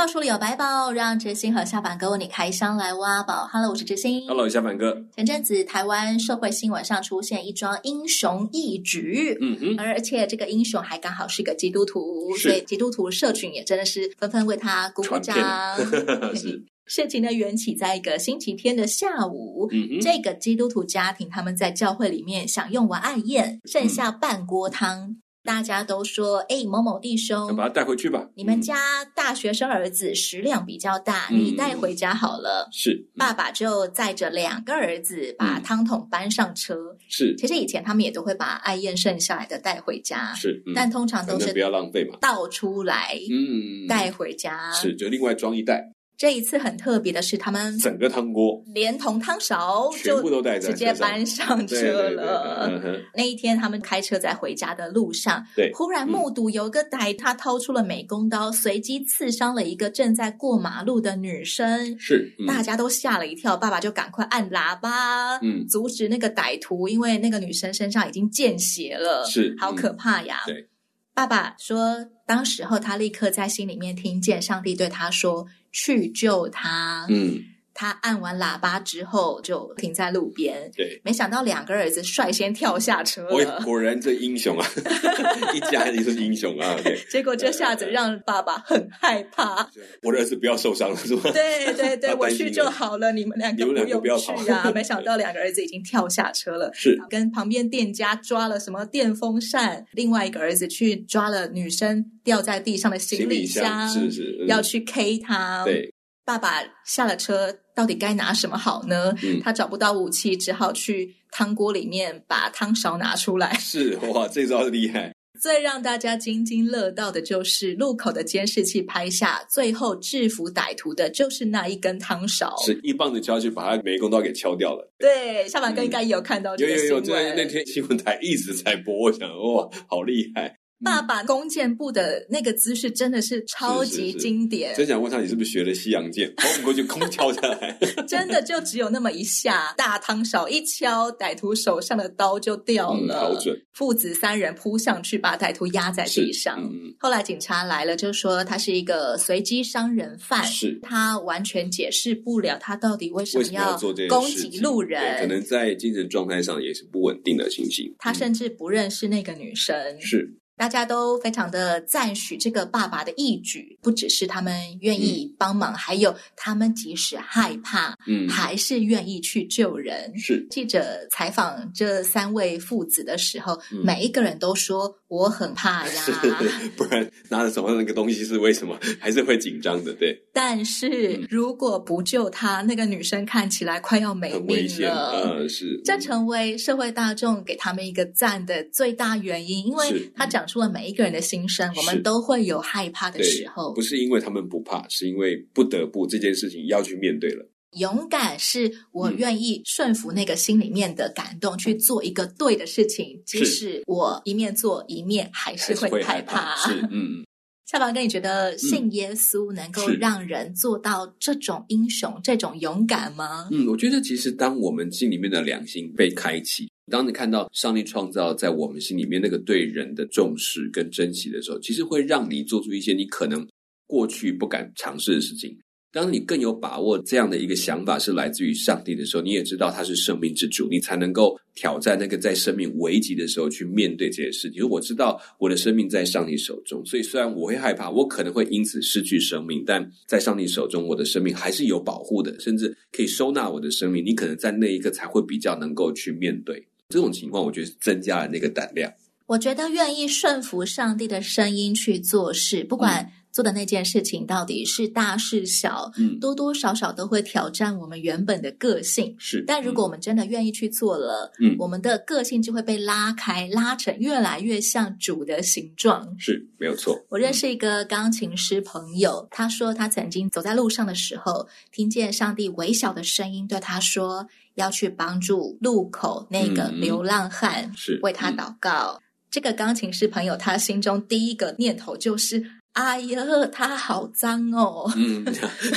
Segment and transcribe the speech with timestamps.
[0.00, 3.46] 百宝书里有百宝，让知心和下凡哥为你开箱来挖宝。
[3.52, 4.26] Hello，我是知心。
[4.26, 4.96] Hello，下凡哥。
[5.14, 15.36] 前阵子台湾社会新闻上出现一桩英雄义举，嗯哼，而且这个英雄还刚好是个基督徒，所以基督徒社群也真的是纷纷为他鼓鼓掌。
[16.34, 19.68] 是事情的缘起在一个星期天的下午，
[20.00, 25.16] 这个基督徒家庭他们在教会里面享用完爱宴，剩下半锅汤。
[25.42, 28.28] 嗯大家都说：“哎，某某弟兄，把他带回去吧。
[28.34, 36.94] 你们家大学生儿子食量比较大，嗯、你带回家好了。”是，嗯、爸爸就载着两个儿子把汤桶搬上车。
[37.08, 40.34] 是，其实以前他们也都会把爱宴剩下来的带回家。
[40.34, 44.70] 是，嗯、但通常都是不要浪费嘛，倒出来，嗯，带回家。
[44.72, 45.92] 是，就另外装一袋。
[46.20, 52.70] 这一次很特别的是，他们整个汤锅连同汤勺全部都带，直接搬上车了。
[53.14, 61.98] 那一天，他们开车在回家的路上，对，忽然目睹有个歹他掏出了美工刀，随机刺伤了一个正在过马路的女生。
[61.98, 70.42] 是，大家都吓了一跳，爸爸就赶快按喇叭，嗯，阻止那个歹徒，因为那个女生身上已经见血了，是，好可怕呀。
[70.46, 70.68] 对，
[71.14, 75.46] 爸爸说，当时候他立刻在心里面听见上帝对他说。
[75.72, 77.06] 去救他。
[77.08, 77.40] 嗯，
[77.80, 80.70] 他按完喇叭之后就停在路边。
[80.76, 83.58] 对，没想到两个儿子率先跳下车了。
[83.64, 84.66] 果然这英雄啊，
[85.56, 86.76] 一家人是英雄啊。
[86.84, 87.10] Okay.
[87.10, 89.66] 结果这下子让爸爸很害怕。
[90.02, 91.30] 我的儿子不要受伤了，是吧？
[91.32, 94.70] 对对对，我去就好了，你们两个不用去啊。
[94.74, 105.64] 没想到两个儿子已经跳下车了，是跟旁边店家抓了什么电风扇，另外一个儿子去抓了女生掉在地上的行李箱，是是、嗯、要去 K 他。
[105.64, 105.90] 对。
[106.30, 109.12] 爸爸下了车，到底该拿什么好呢？
[109.24, 113.52] 嗯、他找不到武器，只好去汤锅里面把汤勺拿出来。
[113.54, 115.12] 是哇，这招厉害。
[115.42, 124.88] 最让大家津津乐道的就是路口的监视器拍下，最后制服歹徒的就是那一根汤勺，是一棒子敲去把他美工刀给敲掉了。
[124.98, 127.04] 对，下巴哥应该也有看到这个新闻。
[127.04, 130.56] 有有有，在那天新闻台一直在播，我想哇，好厉害。
[130.82, 134.74] 爸爸弓箭步的那个姿势真的是超级经典。
[134.74, 136.32] 真想问他，你是不是学了西洋剑？
[136.36, 137.78] 砰过去，空敲下来。
[138.08, 143.14] 真的就只有那么一下，大汤勺一敲，歹徒手上的刀就掉了。
[143.14, 143.56] 嗯、好准。
[143.72, 146.58] 父子三人扑上去，把歹徒压在地上。
[146.62, 150.44] 嗯、后来警察来了，就说他是一个随机伤人犯。
[150.44, 150.78] 是。
[150.82, 155.20] 他完全解释不了，他到底为什么要攻击路人？
[155.20, 157.94] 可能在精神状态上也是不稳定的情形。
[157.98, 159.76] 他甚至不认识那个女生。
[160.00, 160.36] 是。
[160.60, 170.12] 大家都非常的赞许这个爸爸的义举，不只是他们愿意帮忙，嗯、还有他们即使害怕，嗯，还是愿意去救人。
[170.18, 170.46] 是。
[170.50, 176.02] 记者采访这三位父子的时候，嗯、每一个人都说我很怕呀，
[176.76, 178.76] 不然拿着手上那个东西是为什么？
[178.98, 180.18] 还是会紧张的，对。
[180.32, 185.38] 但是、嗯、如果不救他，那个女生看起来快要没命了。
[185.38, 185.80] 嗯，是。
[185.84, 190.40] 这成为社会大众给他们一个赞的最大原因，因为他讲。
[190.46, 193.72] 出了每一个人的心声，我们都会有害怕的时候。
[193.74, 197.46] 不是因为他们不怕，是因为不得不这件事情要去面对了。
[197.78, 206.56] 勇敢是我愿意顺服那个心里面的感动，嗯、去做一个对的事情，即使我一面做一面还是会害怕。
[206.56, 207.24] 是，是 嗯。
[207.66, 213.48] 下巴哥，你觉得信耶稣能够让人做到这种英雄、嗯、这种勇敢吗？
[213.52, 216.68] 嗯，我觉得其实当我们心里面的良心被开启。
[216.90, 223.46] 当你看到上帝创造在我们心里面那个对人的重视跟珍惜的时候，其实会让你做出一些你可能
[223.86, 225.56] 过去不敢尝试的事情。
[225.92, 234.58] 当你更有把握这样的一个想法是来自于上帝的时候，你也知道他是生命之主，你才能够挑战那个在生命危急的时候去面对这些事情。
[234.58, 244.04] 因为我知道我的生命在上帝手中，所以虽然我会害怕，我可能会因此失去生命，但在上帝手中，我的生命还是有保护的，甚至可以收纳我的生命。
[244.04, 246.64] 你可能在那一刻才会比较能够去面对。
[246.90, 248.92] 这种情况，我觉得增加了那个胆量。
[249.30, 259.14] 我觉得愿意顺服上帝的声音去做事，不管做的那件事情到底是大是小，嗯，多多少少都会挑战我们原本的个性。
[259.20, 266.12] 是，但如果我们真的愿意去做了，嗯，我们的个性就会被拉开，拉成越来越像主的形状。
[266.18, 267.00] 是，没有错。
[267.08, 274.26] 我认识一个钢琴师朋友，他说他曾经走在路上的时候，听见上帝微小的声音对他说，
[274.56, 279.00] 要去帮助路口那个流浪汉，嗯、是为他祷告。
[279.00, 282.44] 嗯、这个钢琴师朋友，他心中第一个念头就是。
[282.72, 284.88] 哎呀，他好脏哦！
[284.94, 285.24] 嗯，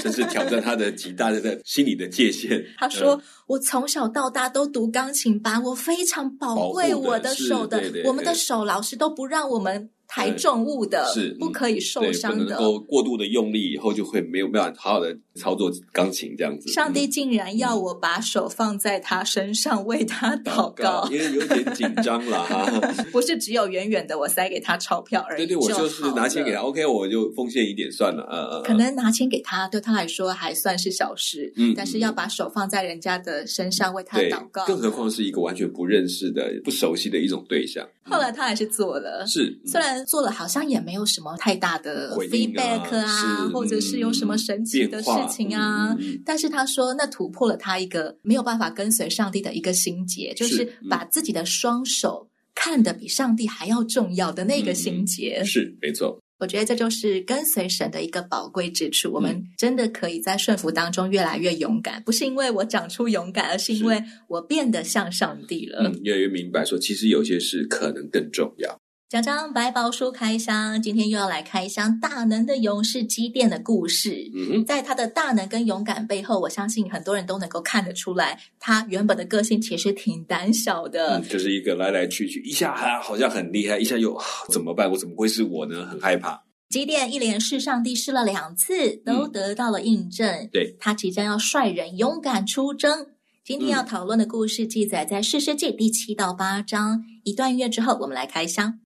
[0.03, 2.63] 这是挑战他的极大的在心理的界限。
[2.77, 16.71] 他说：“嗯、我从小到大都读钢琴班，我非常宝贵我的手的，的我们的手老师都不让我们。”抬重物的是不可以受伤的，不能够过度的用力，以后就会没有办法好好的操作钢琴这样子。
[16.71, 22.69] 上帝竟然要我把手放在他身上为他祷告，因为有点紧张了哈。
[23.11, 28.61] 不是只有远远的我塞给他钞票而已，对对，我就是拿钱给他，OK，我就奉献一点算了。
[28.63, 37.88] 可能拿钱给他对他来说还算是小事，嗯，但是要把手放在人家的身上为他祷告，更何况是一个完全不认识的、不熟悉的一种对象。
[38.03, 39.93] 后来他还是做了，是虽然。
[40.06, 45.95] 做了好像也没有什么太大的 feedback 啊，啊或者是有什么神奇的事情啊。
[46.00, 55.40] 嗯、但是他说，那突破了他一个没有办法跟随上帝的一个心结，就是把自己的双手看得比上帝还要重要的那个心结。
[55.42, 59.12] 嗯、是没错，我觉得这就是跟随神的一个宝贵之处。
[59.12, 65.84] 我们真的可以在顺服当中越来越勇敢，不是因为我长出勇敢，而是因为我变得像上帝了。
[65.84, 68.78] 嗯、越来越明白说，其实有些事可能更重要。
[69.09, 74.31] 讲讲百宝书开箱，今天又要来开箱大能的勇士基甸的故事。
[74.35, 81.19] 嗯，在他的大能跟勇敢背后，我相信很多人都能够看得出来，他原本的个性其实挺胆小的。
[81.19, 84.19] 嗯，就是一个来来去去，一下还好像很厉害，一下又
[84.50, 84.89] 怎么办？
[84.89, 85.85] 我怎么会是我呢？
[85.85, 86.44] 很害怕。
[86.69, 90.27] 基甸一连试上帝试了两次，都得到了印证。
[90.27, 93.09] 嗯，对，他即将要率人勇敢出征。
[93.45, 97.03] 今天要讨论的故事记载在士师记第七到八章。
[97.23, 98.79] 一段音乐之后，我们来开箱。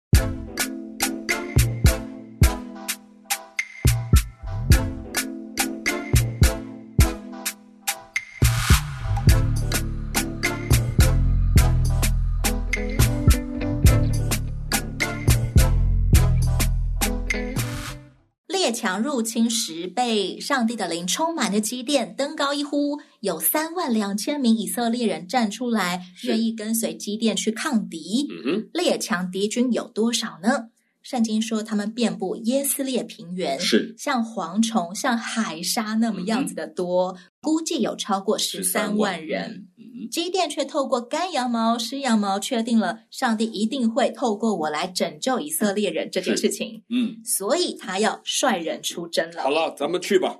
[18.87, 28.29] 强入侵时，被上帝的灵充满的基甸登高一呼，有三万两千名以色列人站出来，愿意跟随基甸去抗敌。
[28.45, 30.69] 嗯，列强敌军有多少呢？
[31.01, 39.67] 圣经说他们遍布耶斯列平原，是像蝗虫、像海沙那么样子的多，嗯、估计有超过十三万人。
[40.11, 46.83] 基甸却透过干羊毛、湿羊毛，确定了上帝一定会透过我来拯救以色列人这件事情。
[46.89, 49.43] 嗯，所以他要率人出征了。
[49.43, 50.39] 好了，咱们去吧。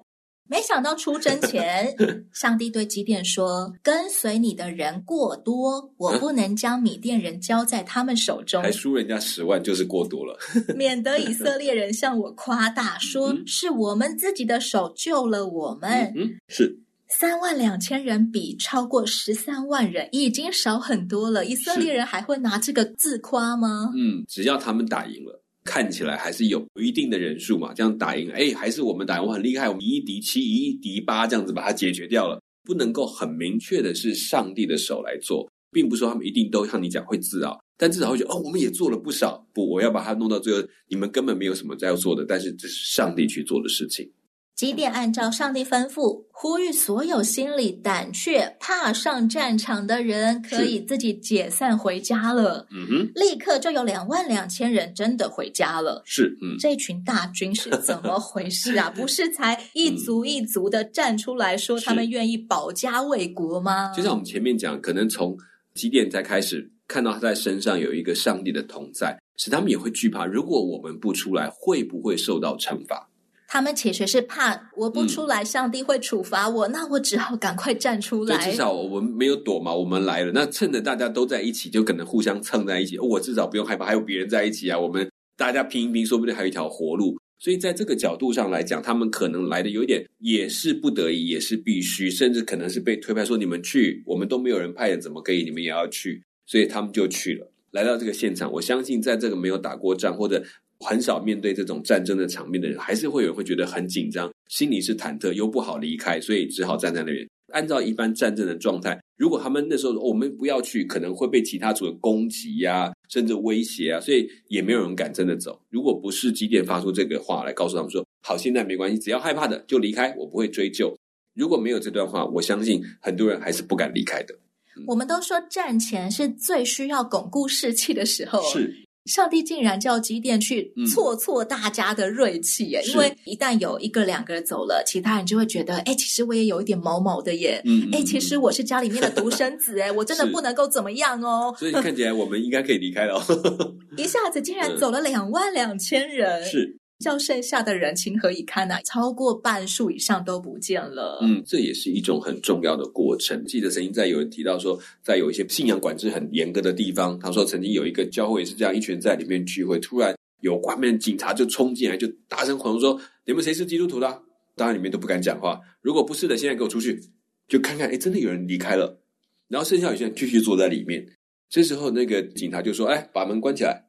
[0.50, 1.94] 没想到出征前，
[2.31, 8.63] 上帝对基甸说：“跟随你的人过多，我不能将米甸人交在他们手中。
[8.63, 10.39] 还输人家十万，就是过多了，
[10.74, 16.13] 免得以色列人向我夸大，说是我们自己的手救了我们。
[16.15, 16.80] 嗯嗯”是。
[17.09, 23.92] 三万两千人比超过十三万人已经少很多了，以色列人还会拿这个自夸吗？
[23.95, 32.42] 嗯，只要他们打赢了，看起来还是有一定的人数嘛，这样打赢，哎，还是我们打赢，我很厉害，我们一敌七，一敌八，这样子把它解决掉了。
[32.63, 39.48] 不能够很明确的是上帝的手来做，并不是说他们一定都像你讲会自傲，但至少会觉得哦，我们也做了不少。
[39.54, 44.12] 不，我要把它弄到最后，你们根本没有什么在要做的，但是这是上帝去做的事情。
[44.57, 52.66] 基甸按照上帝吩咐，呼吁所有心里胆怯、怕上战场的人，可以自己解散回家了。
[52.71, 56.02] 嗯哼，立刻就有两万两千人真的回家了。
[56.06, 58.90] 是，嗯，这群大军是怎么回事啊？
[58.97, 63.94] 不是才一族一族的站出来说他们愿意保家卫国吗？
[63.95, 65.37] 就像我们前面讲，可能从
[65.76, 73.07] 基甸在开始看到他在身上有一个上帝的同在，使他们也会惧怕，如果我们不出来，会不会受到惩罚？
[73.49, 78.37] 他们其实是怕我不出来，上帝会处罚我，嗯、那我只好赶快站出来。
[78.37, 80.33] 至少我们没有躲嘛，我们来了。
[80.33, 82.99] 那趁着大家都在一起，就可能互相蹭在一起。
[82.99, 84.77] 我至少不用害怕，还有别人在一起啊。
[84.77, 87.18] 我们大家拼一拼，说不定还有一条活路。
[87.39, 96.21] 所以在这个角度上来讲，他们可能来的有一点也是不得已，也是必须，甚至可能是被推派说你们去，我们都没有人派的，怎么可以你们也要去？
[96.45, 98.51] 所以他们就去了，来到这个现场。
[98.51, 100.44] 我相信，在这个没有打过仗或者。
[100.80, 107.28] 很少面对这种战争的场面的人，还是会有人会觉得很紧张，心里是忐忑，又不好离开，所以只好站在那边。
[107.54, 115.57] 按照一般战争的状态，如果他们那时候我们不要去，可能会被其他族人攻击呀、啊，甚至威胁啊，所以也没有人敢真的走。
[115.69, 120.94] 如果不是基甸发出这个话来告诉他们说：“好，现在没关系，只要害怕的就离开，我不会追究。
[121.36, 124.36] 如果没有这段话，我相信很多人还是不敢离开的。
[124.76, 128.86] 嗯、我们都说战前是最需要巩固士气的时候，是。
[129.07, 132.81] 上帝竟然叫基甸去挫挫大家的锐气耶！
[132.85, 137.61] 嗯、因为一旦有一个两个人走了，其他人就会觉得，哎，其实我也有一点毛毛的耶。
[137.66, 141.56] 嗯，哎，其实我是家里面的独生子，哎，我真的不能够怎么样哦。
[141.57, 143.23] 所以看起来我们应该可以离开了、哦。
[143.97, 146.44] 一下子竟然走了两万两千人。
[146.45, 146.78] 是。
[146.99, 148.81] 叫剩下的人情何以堪呢、啊？
[148.83, 151.19] 超过半数以上都不见了。
[151.21, 153.44] 嗯，这也是一种很重要的过程。
[153.45, 164.21] 记得曾经在有人提到说，在有一些信仰管制很严格的地方，他说曾经有一个教会是这样，一群在里面聚会，突然有外面警察就冲进来，就大声狂说：“你们谁是基督徒的？”
[164.56, 165.59] 当然里面都不敢讲话。
[165.81, 166.99] 如果不是的，现在给我出去，
[167.47, 167.87] 就看看。
[167.87, 168.99] 哎，真的有人离开了，
[169.47, 171.07] 然后剩下有些人继续坐在里面。
[171.47, 173.85] 这时候那个警察就说：“哎，把门关起来，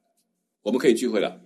[0.63, 1.41] 我们可以聚会了。”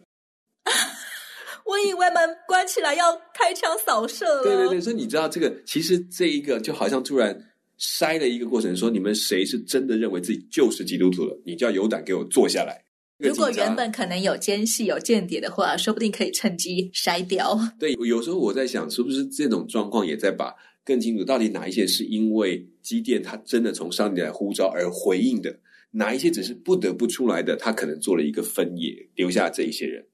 [1.64, 4.42] 我以为门关起来要开枪扫射了。
[4.42, 7.36] 对对对，所以你知道这个，其实这一个就好像突然
[7.78, 12.84] 筛了一个过程，说你们谁是真的认为自己就是基督徒了，你就要有胆给我坐下来。
[13.18, 17.56] 如果原本可能有奸细、有间谍的话，说不定可以趁机筛掉。
[17.78, 20.52] 对，有时候我在想，是不是这种状况也在把
[20.84, 25.56] 更清楚，到底哪一些是因为基甸他真的从上帝来呼召而回应的，
[25.92, 30.04] 哪一些只是不得不出来的，他可能做了一个分野，留下这一些人。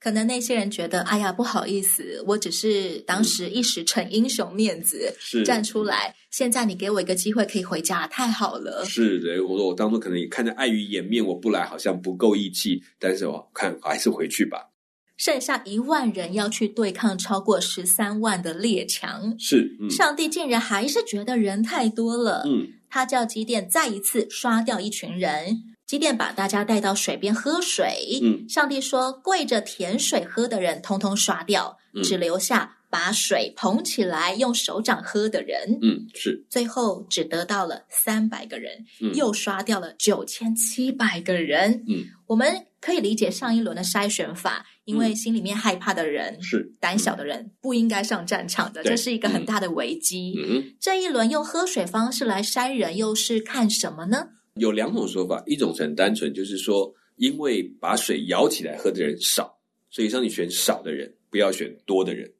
[0.00, 6.14] 可能那些人觉得，哎呀，不好意思，我只是当时一时逞英雄面子，是站出来。
[6.30, 8.84] 现在你给我一个机会可以回家，太好了。
[8.84, 14.70] 是的，我说我当初可能也看着碍于颜面，我不来好像不够义气，但是我看还是回去吧。
[15.16, 25.74] 剩下一万人要去对抗超过十三万的列强，是，嗯，上帝竟然还是觉得人太多了，嗯，他叫基甸再一次刷掉一群人。
[25.88, 28.20] 基甸把大家带到水边喝水。
[28.22, 36.44] 嗯，上帝说：“跪着舔水喝的人，通通刷掉，嗯、只留下把水捧起来用手掌喝的人。”嗯，是。
[36.50, 41.82] 最后只得到了三百个人，嗯、又刷掉了九千七百个人。
[41.88, 50.34] 嗯，我们可以理解上一轮的筛选法，因为心里面害怕的人、嗯、是胆小的人，不应该上战场的，这是一个很大的危机。
[50.36, 54.28] 嗯，这一轮用喝水方式来筛人，又是看什么呢？
[54.58, 59.58] 有两种说法，一种是很单纯，就是说，因为把水舀起来喝的人少，
[59.90, 62.30] 所以让你选少的人，不要选多的人。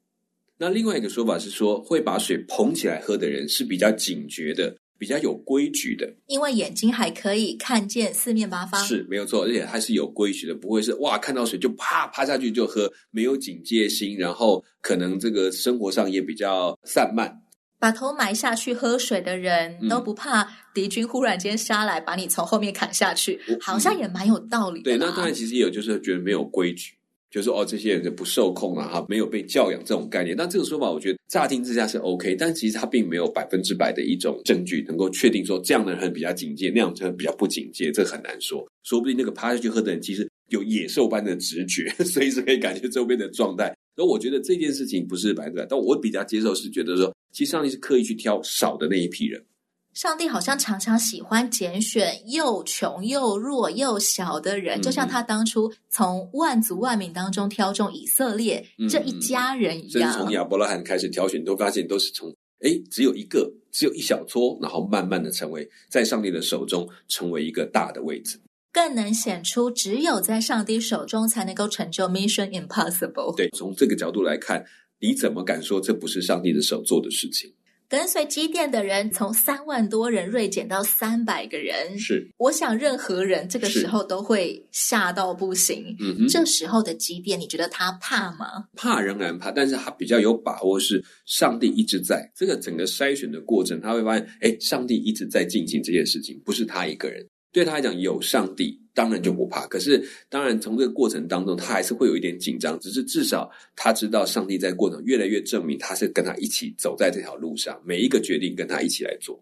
[0.59, 8.83] 那另外一个说法是说，会把水捧起来喝的人是比较警觉的，比较有规矩的，因为眼睛还可以看见四面八方。
[8.85, 17.33] 是没有错，而且它是有规矩的，不会是哇，看到水就啪趴下去就喝，没有警戒心，然后可能这个生活上也比较散漫。
[17.81, 24.85] 把头埋下去喝水的人都不怕敌军忽然间杀来把你从后面砍下去，嗯、好像也蛮有道理的。
[24.85, 26.93] 对，那当然其实也有，就是觉得没有规矩，
[27.31, 30.37] 就是哦，这些人就不受控了哈，没有被教养这种概念。
[30.37, 38.67] 那这个说法，我觉得乍听之下是 OK，但其实他并没有百分之百的一种证据能够确定说这样的人比较警戒，那样的人比较不警戒，这很难说。
[38.83, 43.73] 说不定那个趴下去喝的人其实有野兽般的直觉， 随时可以感觉周边的状态。
[43.95, 47.13] 所以我觉得这件事情不是百分之百，但我比较接受是觉得说。
[47.33, 49.45] 其实上帝是刻意去挑少的那一批人。
[49.95, 60.13] 上帝好像常常喜欢拣选又穷又弱又小的人，嗯、就像他当初从万族万民当中挑中以色列、嗯、这一家人一样。
[60.13, 68.39] 甚至从亚伯拉罕开始挑选，都发现都是从哎只有一个，只有一小撮，然后慢慢的成为在上帝的手中成为一个大的位置，
[68.73, 73.35] 更能显出只有在上帝手中才能够成就 Mission Impossible。
[73.35, 74.65] 对，从这个角度来看。
[75.01, 77.53] 你怎么敢说这不是上帝的手做的事情？
[77.91, 82.29] 跟随基甸的人从三万多人锐减到三百个人，是。
[82.37, 85.97] 我想任何人这个时候都会吓到不行。
[85.99, 88.69] 嗯哼，这时候的基甸，你觉得他怕吗？
[88.77, 97.27] 怕仍然怕，但是他比较有把握，是上帝一直在这个整个筛选的过程，他会发现，哎，上帝一直在进行这件事情，不是他一个人。
[97.51, 98.79] 对他来讲，有上帝。
[98.99, 102.77] 当然就不怕，可是当然从这个过程当中，他还是会有一点紧张。
[102.81, 109.41] 只是至少他知道，上帝在过程越来越证明他是跟他一起走在这条路上，每一个决定跟他一起来做。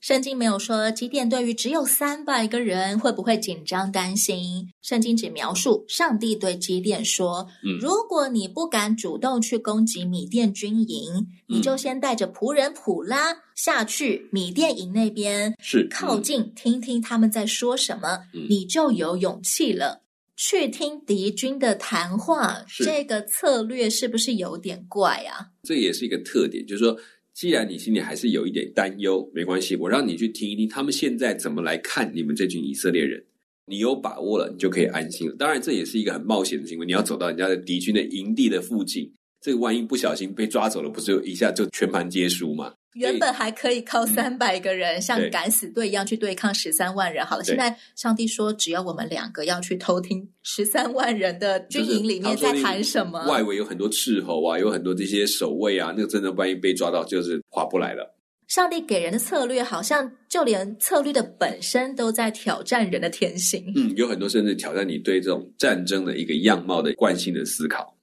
[0.00, 4.66] 圣经没有说基甸对于只有三百个人会不会紧张担心。
[4.80, 20.00] 圣经只描述上帝对基甸说：“嗯，如果你不敢主动去攻击米甸军营，嗯，你就先带着仆人普拉下去米甸营那边，是靠近听听他们在说什么，嗯，你就有勇气了。
[20.34, 25.48] 去听敌军的谈话，这个策略是不是有点怪啊？
[25.62, 26.98] 这也是一个特点，就是说。”
[27.34, 33.24] 既然你心里还是有一点担忧，没关系，我让你去听一听他们现在怎么来看你们这群以色列人。
[33.66, 35.36] 你有把握了，你就可以安心了。
[35.36, 39.08] 当然，这也是一个很冒险的行为，你要走到人家的敌军的营地的附近，
[39.40, 42.74] 这个万一不小心被抓走了，不是一下就全盘皆输吗？
[42.94, 58.16] 原本还可以靠三百个人、嗯、像敢死队一样去对抗十三万人，好了，现在上帝说只要我们两个要去偷听十三万人的军营里面在谈什么，外围有很多斥候啊，有很多这些守卫啊，那个真的万一被抓到，就是划不来了。
[58.48, 63.72] 上帝给人的策略，好像就连策略的本身都在挑战人的天性。
[63.76, 67.96] 嗯，有很多甚至挑战你对这种战争的一个样貌的惯性的思考。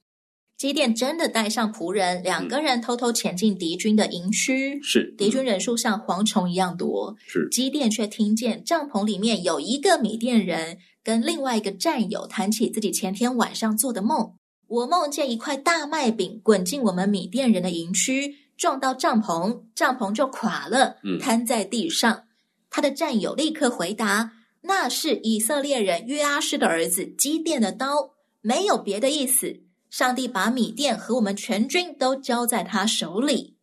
[0.58, 4.82] 基甸真的带上仆人，两个人偷偷潜进敌军的营区。
[4.82, 7.14] 是，敌军人数像蝗虫一样多。
[7.28, 14.34] 是，基甸却听见帐篷里面有一个米甸人跟另外一个战友谈起自己前天晚上做的梦。
[14.66, 22.12] 我梦见一块大麦饼滚进我们米甸人的营区，撞到帐篷，帐篷就垮了，瘫在地上。
[22.12, 22.24] 嗯、
[22.68, 28.10] 他的战友立刻回答：“那是以色列人约阿施的儿子基甸的刀，
[28.40, 29.60] 没有别的意思。”
[29.90, 33.54] 上帝把米店和我们全军都交在他手里。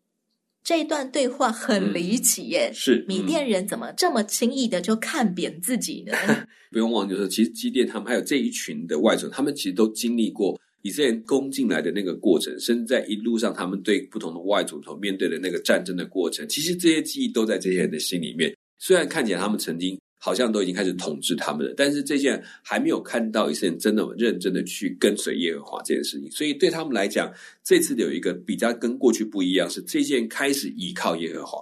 [0.63, 6.13] 这段对话很离奇耶，嗯、是米甸人怎么这么轻易的就看扁自己呢？
[6.72, 18.51] 不用忘记说，其实基甸他们还有这一群的外族，他们其实都经历过以色列人攻进来的那个过程，甚至在一路上他们对不同的外族所面对的那个战争的过程，其实这些记忆都在这些人的心里面。
[18.79, 20.00] 虽然看起来他们曾经。
[20.25, 27.32] 好像都已经开始统治他们了，但是这些人还没有看到一些人真的认真的去跟随耶和华这件事情，所以对他们来讲，
[27.63, 31.62] 这次有一个比较跟过去不一样，是这些人开始依靠耶和华，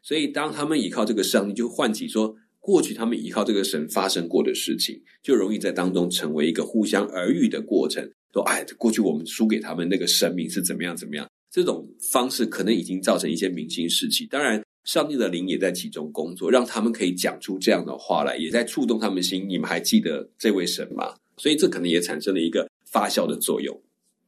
[0.00, 8.08] 所以当他们依靠这个上帝，就唤起说过去他们依靠这个神发生过的事情，就容易在当中成为一个互相耳语的过程。
[8.32, 14.62] 说哎，过去我们输给他们那个神明是怎么样怎么样，这种方式可能已经造成一些民心士气，当然。
[14.84, 19.48] 上帝的灵也在其中工作，让他们可以讲出这样的话来，也在触动他们心。
[19.48, 21.14] 你们还记得这位神吗？
[21.36, 23.76] 所以这可能也产生了一个发酵的作用。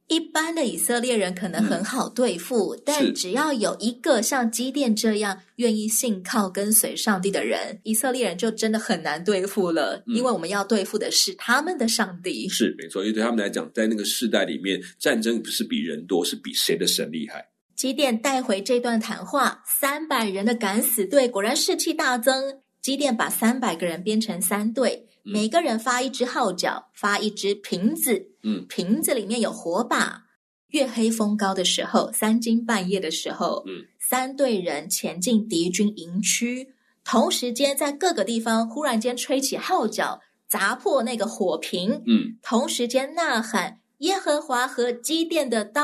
[0.07, 10.01] 一般的以色列人可能很好对付，嗯、但只要有一个像基甸这样愿意信靠跟随上帝的人，以色列人就真的很难对付了。
[10.07, 12.47] 嗯、因为我们要对付的是他们的上帝。
[12.47, 17.45] 是没错，因为对他们来讲，在那个世代里面，战争不是比人多，是比谁的神厉害。
[17.77, 22.59] 基甸带回这段谈话，三百人的敢死队果然士气大增。
[22.81, 30.23] 基甸把三百个人编成三队，嗯、每个人发一只号角，发一只瓶子，嗯，瓶子里面有火把。
[30.69, 45.83] 月黑风高的时候，三更半夜的时候，嗯，三队人前进敌军营区，同时间在各个地方忽然间吹起号角，砸破那个火瓶，嗯，同时间呐喊耶和华和基甸的刀。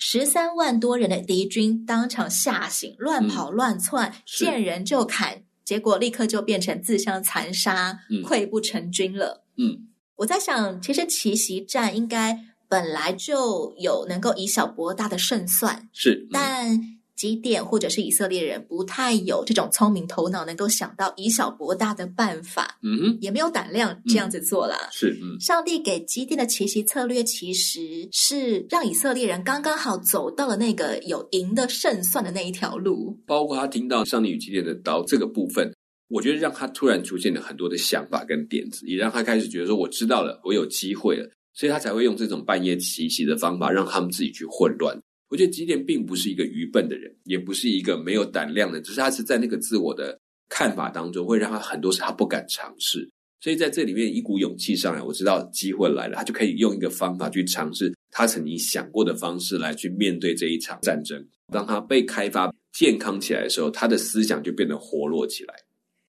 [0.00, 9.44] 十三万多人的敌军当场吓醒，乱跑乱窜，嗯、见人就砍，结果立刻就变成自相残杀，嗯、溃不成军了。
[9.58, 9.86] 嗯，
[10.16, 16.99] 我在想，其实奇袭战应该本来就有能够以小博大的胜算，是，嗯、但。
[17.20, 24.74] 基甸或者是以色列人不太有这种聪明头脑，能够想到以小博大的办法，嗯哼，也没有胆量这样子做了。
[24.74, 33.14] 嗯、是，嗯，上帝给基甸的奇袭策略，其实是让以色列人刚刚好走到了那个有赢的胜算的那一条路。
[33.26, 35.70] 包括他听到上帝与基甸的刀这个部分，
[36.08, 44.98] 我觉得让他突然出现了很多的想法跟点子，也让他开始觉得说，我知道了，我有机会了，所以他才会用这种半夜奇袭的方法，让他们自己去混乱。
[45.30, 53.08] 我觉得吉田并不是一个愚笨的人，也不是一个没有胆量的，只是他是在那个自我的看法当中，会让他很多事他不敢尝试。
[53.40, 61.24] 所以在这里面一股勇气上来，我知道机会来了，他就可以用一个方法去尝试他曾经想过的方式来去面对这一场战争。
[61.52, 65.54] 当他被开发健康起来的时候，他的思想就变得活络起来。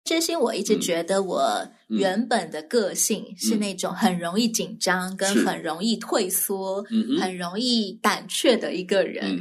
[0.03, 1.43] 真心，我一直觉得我
[1.87, 6.83] 原本的个性是那种很容易紧张，跟很容易退缩，
[7.19, 9.37] 很容易胆怯的一个人。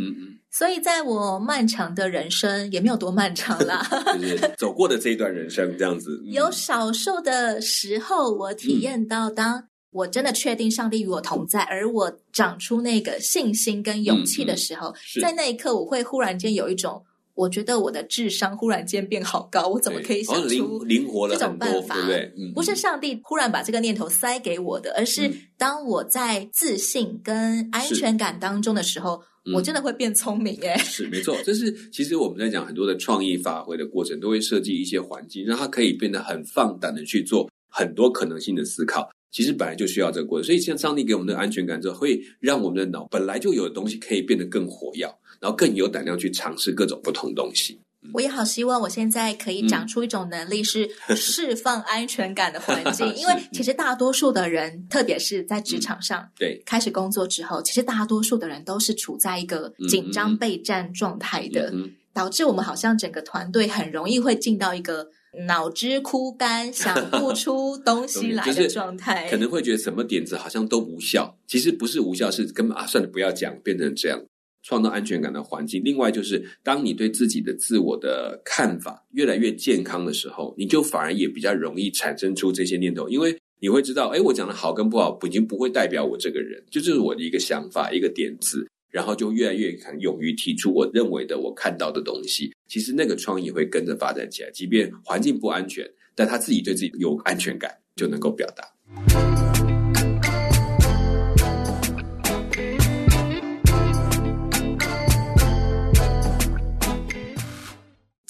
[0.52, 3.86] 所以，在我漫长的人生也没有多漫长啦，
[4.20, 6.20] 就是走过的这一段人生这样子。
[6.26, 17.02] 有少数的时候，我体验到，当我真的确定上帝与我同在，而我长出那个信心跟勇气的时候，在那一刻，我会忽然间有一种。
[17.34, 21.94] 我觉得我的智商忽然间变好高，我怎么可以想出灵活了这种办法？
[21.94, 22.32] 对不对？
[22.36, 30.76] 嗯，不是上帝忽然把这个念头塞给我的，而是当我在自信跟安全感当中的时候，嗯、我真的会变聪明耶。
[30.78, 39.10] 是没错，就是其实我们在讲很多的创意发挥的过程，都会设计一些环境，让他可以变得很放胆的去做很多可能性的思考。
[39.30, 45.06] 其实本来就需要这个过程，所以像上帝给我们的安全感之后，会让我们的脑本来就有的东西可以变得更活跃。
[45.40, 47.80] 然后更有胆量去尝试各种不同东西。
[48.12, 53.06] 我也好希望我现在可以长出一种能力，是 释放安全感的环境。
[53.16, 61.72] 因为其实大多数的人，特别是在职场上，对开始工作之后，其实大多数的人都是处在一个紧张备战状态的，
[62.12, 65.08] 导致我们好像整个团队很容易会进到一个
[65.46, 71.36] 脑汁枯干、想不出东西来的状态，可能会觉得什么点子好像都无效。
[71.46, 74.20] 其实不是无效，是根本啊，算了，不要讲，变成这样。
[74.62, 75.80] 创造安全感的环境。
[75.82, 92.52] 另外，就是当你对自己的自我的看法越来越健康的时候，你就反而也比较容易产生出这些念头，因为你会知道，哎，我讲的好跟不好，已经不会代表我这个人，就这是我的一个想法，一个点子，然后就越来越敢勇于提出我认为的、我看到的东西。
[92.68, 99.39] 其实那个创意会跟着发展起来，即便环境不安全，但他自己对自己有安全感，就能够表达。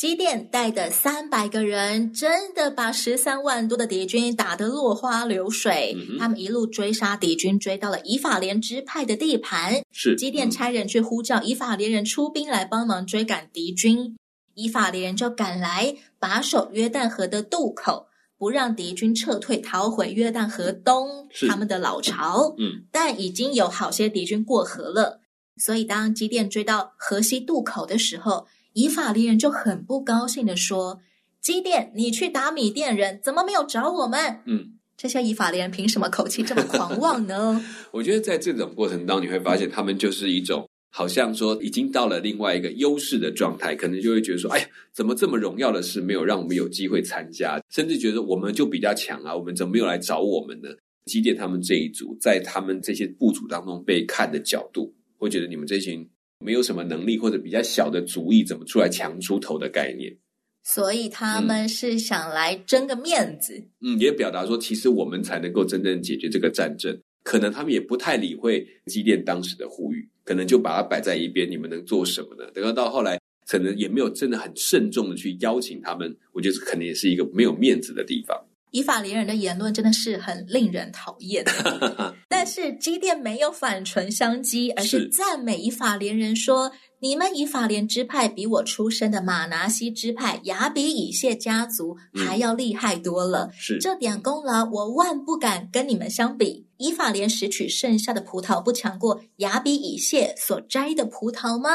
[0.01, 9.83] 机电带的三百个人真的把十三万多的敌军打得落花流水，嗯、他们一路追杀敌军，追到了以法莲支派的地盘。
[9.93, 14.17] 是机电差人去呼叫以法莲人出兵来帮忙追赶敌军，
[14.55, 18.07] 以法莲人就赶来把守约旦河的渡口，
[18.39, 22.55] 不让敌军撤退逃回约旦河东他们的老巢。
[22.57, 25.21] 嗯，但已经有好些敌军过河了，
[25.59, 28.47] 所以当机电追到河西渡口的时候。
[28.81, 31.01] 以法利人就很不高兴地说
[31.43, 37.63] ：“基甸，你去打米甸人，怎么没有找我们？”嗯，这些以法利人凭什么口气这么狂妄呢？
[37.93, 50.71] 我觉得在这种过程当中，你会发现他们就是一种好像说已经到了另外一个优势的状态，可能就会觉得说：“哎呀，怎么这么荣耀的事没有让我们有机会参加？”甚至觉得我们就比较强啊，我们怎么没有来找我们呢？
[51.05, 56.09] 基甸他们这一组在他们这些部族当中被看的角度，会觉得你们这群。
[56.45, 60.17] 没有什么能力或者比较小的主意，怎么出来强出头的概念？
[60.63, 63.63] 所以他们是想来争个面子。
[63.81, 66.99] 嗯，也表达说，其实我们才能够真正解决这个战争。
[67.23, 71.51] 可能他们也不太理会基甸当时的呼吁，可能就把它摆在一边。
[71.51, 72.51] 你们能做什么呢？
[72.53, 76.17] 等到到后来，可能也没有真的很慎重的去邀请他们。
[76.33, 78.39] 我觉得可能也是一个没有面子的地方。
[78.71, 81.45] 以法连人的言论真的是很令人讨厌，
[82.29, 93.51] 但是基甸没有反唇相讥，而是赞美以法连人说：“你们以法连支派比我出生的马拿西支派雅比以谢家族还要厉害多了。
[93.53, 96.67] 是这点功劳，我万不敢跟你们相比。
[96.79, 101.71] 以法莲拾取剩下的葡萄，不强过雅比以谢所摘的葡萄吗？”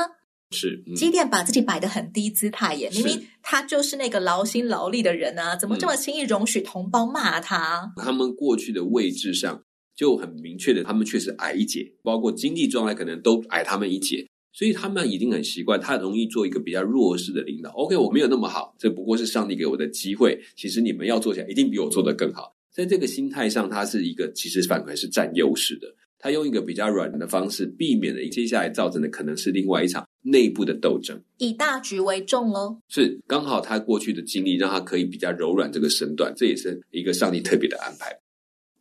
[0.55, 7.91] 是，嗯、基甸把自己摆得很低姿态耶，明明他就是那个劳心劳力的人啊，怎么这么轻易容许同胞骂他？
[7.97, 9.61] 他们过去的位置上
[9.95, 17.69] 就很明确的，他们确实矮一截，包括经济状态可能都矮他们一截，所以他们已经很习惯，他容易做一个比较弱势的领导。
[17.71, 20.39] OK，我没有那么好，这不过是上帝给我的机会。
[20.55, 22.53] 其实你们要做起来，一定比我做得更好。
[22.73, 25.87] 在这个心态上，他是一个其实反而是占优势的。
[26.25, 32.75] 他用一个比较软的方式，避免了接下来造成的可能是另外一场内部的斗争，以大局为重哦。
[32.89, 38.11] 是刚好他过去的经历让他可以比较柔软这个身段，这也是一个上帝特别的安排。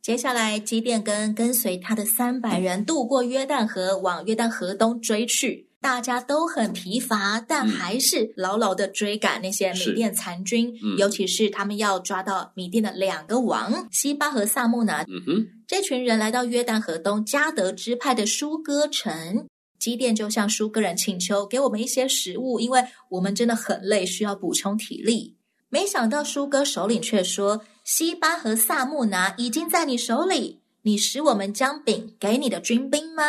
[0.00, 5.68] 接下来，基甸跟跟随他的三百人渡过约旦河，往约旦河东追去。
[5.84, 15.02] 大家都很疲乏，但还是牢牢的追赶那些米甸残军，嗯、尤其是他们要抓到米甸的两个王西巴和萨木拿。
[15.02, 19.46] 嗯哼，这群人来到约旦河东加德支派的舒哥城，
[19.78, 25.36] 基甸就向舒哥人请求给我们一些食物，因为我们真的很累，需要补充体力。
[25.68, 33.24] 没想到舒哥首领却说：“西巴和萨木拿已经在你手里，你使我们将饼给你的军兵吗？”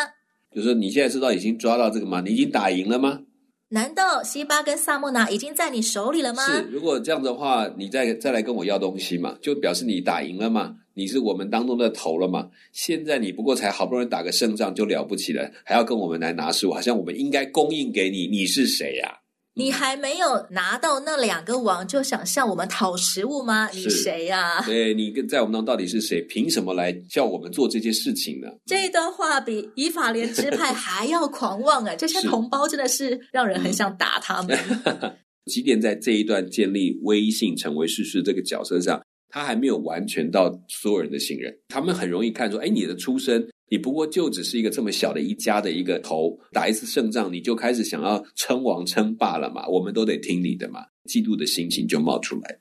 [0.56, 2.22] 就是说，你现在知道已经抓到这个吗？
[2.22, 3.20] 你已经打赢了吗？
[3.70, 6.46] 难道西巴跟萨莫拿已经在你手里了吗？
[6.46, 12.48] 是，如果这样的话，你再再来跟我要东西嘛，就表示你打赢了嘛，你是我们当中的头了嘛。
[12.72, 19.20] 现在你不过才好不容易打个胜仗就了不起了，还要跟我们来拿食物，好像我们应该供应给你，你是谁呀？
[19.58, 23.70] 你还没有拿到那两个王，就想向我们讨食物吗？
[23.74, 24.66] 你谁呀、啊？
[24.66, 26.22] 对，你跟在我们当中到底是谁？
[26.24, 28.50] 凭什么来叫我们做这些事情呢？
[28.66, 31.96] 这一段话比以法莲支派还要狂妄啊！
[31.98, 34.58] 这些同胞真的是让人很想打他们。
[35.46, 39.02] 即便在这一段建立威信、成为事实这个角色上，
[39.36, 41.54] 他还没有完全到所有人的信任。
[41.68, 43.46] 他们很容易看出，哎，你的出身。
[43.68, 49.68] 你不过就只是一个这么小的一家的一个头，打一次胜仗你就开始想要称王称霸了嘛？
[49.68, 50.86] 我们都得听你的嘛？
[51.10, 52.60] 嫉妒的心情就冒出来。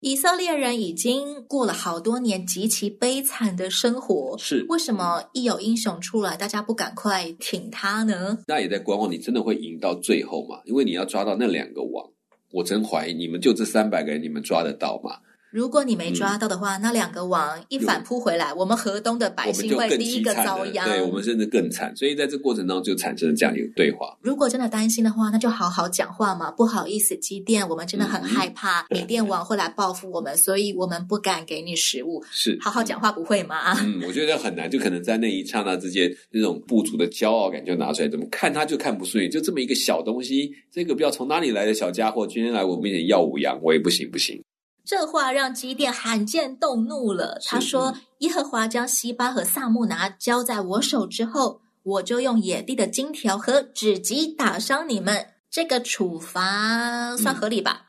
[0.00, 8.36] 以色列人已经过了好多年极其悲惨的生活，是为什么一有英雄出来，大家不赶快挺他呢？
[8.46, 10.60] 那也在观望，你真的会赢到最后吗？
[10.66, 12.06] 因为你要抓到那两个王，
[12.52, 15.16] 我真怀疑你们就这三百个人，你们抓得到吗？
[15.50, 20.88] 如果你没抓到的话，嗯、那两个王一反扑回来，我们河东的百姓会第一个遭殃。
[20.88, 21.94] 对，我们甚至更惨。
[21.96, 24.16] 所以在这过程当中就产生了这样一个对话。
[24.22, 26.50] 如果真的担心的话，那就好好讲话嘛。
[26.50, 32.22] 不好意思，机电，我们真的很害怕缅甸王会来报复我们，所以我们不敢给你食物。
[32.30, 33.74] 是，好好讲话不会吗？
[33.82, 44.40] 嗯，我觉得很难，就可能在那一刹那之间，那种部族的骄傲感就拿出来，怎么看他就看不顺眼，就这么一个小东西，这个不知道从哪里来的小家伙，今天来我面前耀武扬威，不行不行。
[44.90, 47.38] 这话让基甸罕见动怒了。
[47.44, 55.28] 他说：“耶和华将西巴和萨木拿交在我手之后，我就用野地的金条和纸棘打伤你们。
[55.48, 57.86] 这个处罚算合理吧？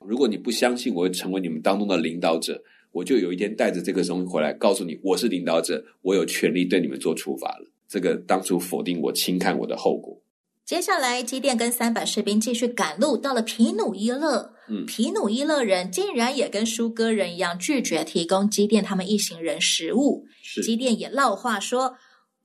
[0.00, 7.66] 嗯，如果你不相信我会成为你们当中的领导者，我就有一天带着这个东西回来，告诉你我是领导者，我有权利对你们做处罚了。
[7.88, 10.16] 这个当初否定我、轻看我的后果。”
[10.64, 14.52] 接下来，基甸跟三百士兵继续赶路，到了皮努伊勒。
[14.68, 20.26] 嗯，毗努伊勒人竟然也跟舒哥人一样，拒绝提供基甸他们一行人食物。
[20.42, 21.96] 是，基甸也撂话说：“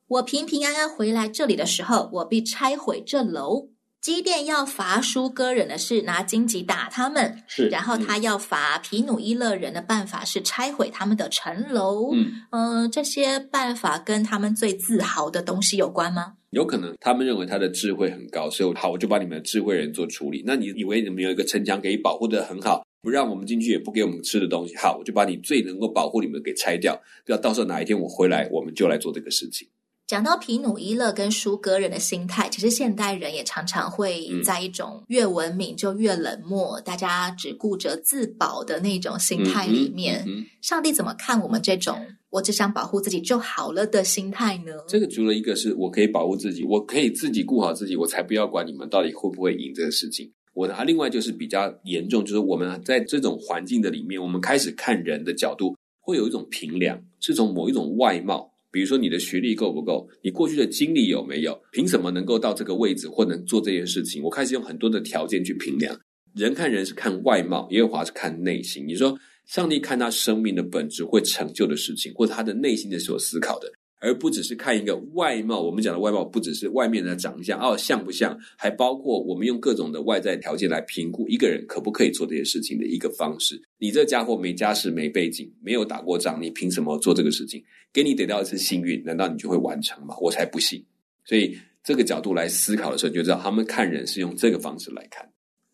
[0.07, 3.69] 我平平安安回来这里的时候，我必拆毁这楼。”
[4.01, 12.11] 基甸要罚舒哥人的是拿荆棘打他们，是，然后他要罚皮努伊勒人的办法是拆毁他们的城楼。
[12.15, 16.33] 嗯，呃，这些办法跟他们最自豪的东西有关吗？
[16.51, 20.43] 有可能，他们认为他的智慧很高，所以好，我就把你们的智慧人做处理。
[20.45, 27.01] 那你以为你们有一个城墙可以保护的很好，不让我们进去，也不给我们吃的东西，好，我就把你最能够保护你们给拆掉。
[27.27, 29.65] 要到时候哪一天我回来，我们就来做这个事情。
[30.11, 40.21] 讲到皮努伊勒跟舒格人的心态，其实现代人也常常会在一种越文明就越冷漠，嗯、大家只顾着自保的那种心态里面。
[40.27, 41.97] 嗯嗯嗯、上帝怎么看我们这种
[42.29, 44.73] 我只想保护自己就好了的心态呢？
[44.85, 50.29] 这个除了一个是我可以保护自己，我可以自己顾好自己，我才不要管你们到底会不会赢这个事情。
[50.53, 58.50] 我的另外就是比较严重，就是我们在这种环境的里面，我们开始看人的角度会有一种评量，是从某一种外貌。
[58.71, 60.07] 比如说你的学历够不够？
[60.23, 61.59] 你过去的经历有没有？
[61.71, 64.23] 凭什么能够到这个位置或能做这件事情？
[64.23, 65.99] 我开始用很多的条件去评量。
[66.33, 68.87] 人看人是看外貌，耶和华是看内心。
[68.87, 73.69] 你说上帝看他生命的本质会成就的事情，或者他的内心的所思考的。
[74.01, 83.61] 而不只是看一个外貌，我们讲的外貌不只是外面的长相哦，像不像，还包括我们用各种的外在条件来评估一个人可不可以做这些事情的一个方式。
[83.77, 87.63] 你这家伙没家世、没背景、没有打过仗，你凭什么做这个事情？
[87.93, 90.15] 给你得到一次幸运，难道你就会完成吗？
[90.19, 90.83] 我才不信。
[91.23, 95.31] 所以这个角度来思考的时候，你就知道他们看人是用这个方式来看。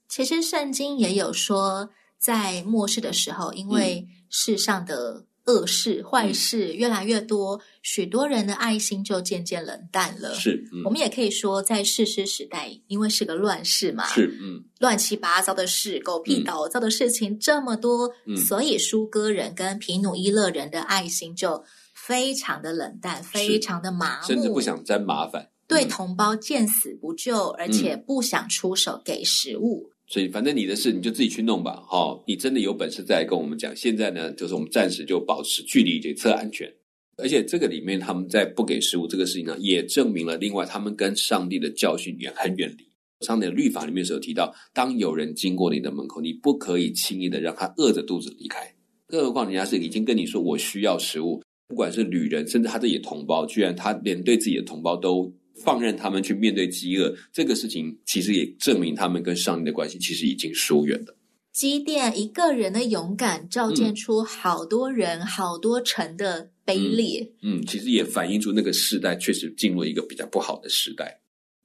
[0.09, 5.26] 其实圣经也有说，在末世的时候，因为世上的、嗯。
[5.47, 10.36] 恶事、坏事越来越多，嗯、许多人的爱心就渐渐冷淡了。
[10.36, 21.63] 是，嗯、我们也可以说，在世师时代，因为是个乱世嘛，是，嗯，乱七八糟的事、狗屁倒灶的事情这么多，嗯、所以舒哥人跟皮努伊勒人的爱心就
[21.95, 29.91] 非常的冷淡，非常的麻木，甚至不想沾麻烦，对同胞见死不救，而且不想出手给食物。
[30.09, 33.75] 所以，反正你的事你就自己去弄吧，哈、你真的有本事再跟我们讲。
[33.75, 36.71] 现在呢，就是我们暂时就保持距离，检测安全。
[37.17, 42.85] 而且这个里面，他们在不给食物这个事情呢，也证明了另外他们跟上帝的教训远很远离。
[43.25, 48.59] 上帝的律法里面是有提到，当有人经过你的门口，你不可以轻易的让他饿着肚子离开。
[49.07, 55.33] 更何况人家是已经跟你说我需要食物，不管是旅人，甚至他自己的同胞，居然他连对自己的同胞都。
[55.63, 61.15] 放任他们去面对饥饿，这个事情其实也证明他们跟上帝的关系其实已经疏远了。
[61.51, 67.27] 积淀一个人的勇敢，照见出好多人、嗯、好多城的卑劣。
[67.41, 71.19] 嗯，其实也反映出那个时代确实进入一个比较不好的时代。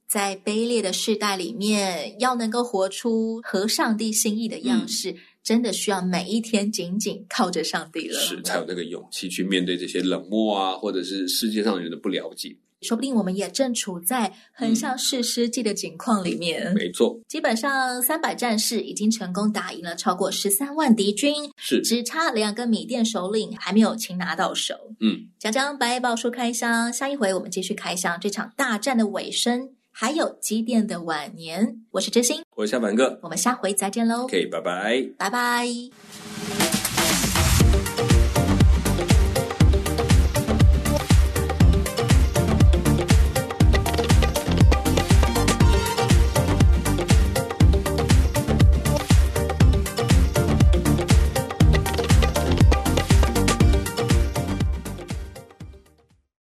[0.08, 12.56] 在卑劣的时代里面，要能够活出合上帝心意的样式，嗯、真的需要每一天紧紧靠着上帝了，是才有那个勇气去面对这些冷漠啊，或者是世界上人的不了解。
[12.82, 16.64] 说不定我们也正处在很像士师记的境况里面。
[16.64, 24.74] 嗯、没错，基本上三百战士已经成功打赢了超过十三万敌军，是只差两个米店首领还没有擒拿到手。
[25.00, 31.80] 嗯，讲讲百宝书开箱，下一回我们继续开箱这场大战的尾声，还有基甸的晚年。
[31.92, 34.24] 我是真心，我是小凡哥，我们下回再见喽。
[34.24, 36.71] OK，拜拜，拜拜。